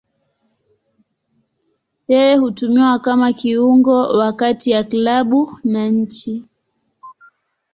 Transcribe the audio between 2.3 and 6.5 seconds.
hutumiwa kama kiungo wa kati ya klabu na nchi.